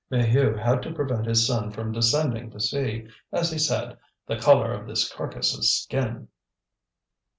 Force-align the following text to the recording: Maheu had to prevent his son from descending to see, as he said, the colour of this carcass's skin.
Maheu 0.11 0.57
had 0.57 0.81
to 0.81 0.91
prevent 0.91 1.27
his 1.27 1.45
son 1.45 1.69
from 1.69 1.91
descending 1.91 2.49
to 2.49 2.59
see, 2.59 3.07
as 3.31 3.51
he 3.51 3.59
said, 3.59 3.99
the 4.25 4.35
colour 4.39 4.73
of 4.73 4.87
this 4.87 5.07
carcass's 5.07 5.69
skin. 5.69 6.27